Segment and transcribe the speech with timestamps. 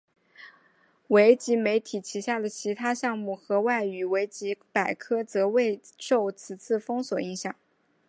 [1.09, 7.55] 维基媒体旗下的其他项目和外语维基百科则未受此次封锁影响。